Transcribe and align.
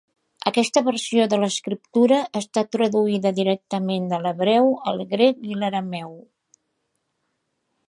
Aquesta 0.51 0.81
versió 0.85 1.27
de 1.33 1.37
l'escriptura 1.43 2.17
està 2.41 2.63
traduïda 2.77 3.33
directament 3.41 4.09
de 4.15 4.21
l'hebreu, 4.25 4.73
el 4.93 5.05
grec 5.15 5.47
i 5.51 5.61
l'arameu. 5.61 6.19